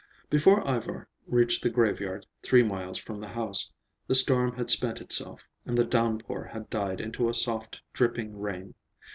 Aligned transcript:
Before 0.31 0.63
Ivar 0.67 1.07
reached 1.27 1.61
the 1.61 1.69
graveyard, 1.69 2.25
three 2.41 2.63
miles 2.63 2.97
from 2.97 3.19
the 3.19 3.27
house, 3.27 3.71
the 4.07 4.15
storm 4.15 4.55
had 4.55 4.71
spent 4.71 4.99
itself, 4.99 5.45
and 5.63 5.77
the 5.77 5.85
downpour 5.85 6.45
had 6.45 6.71
died 6.71 6.99
into 6.99 7.29
a 7.29 7.35
soft, 7.35 7.83
dripping 7.93 8.35
rain. 8.35 8.73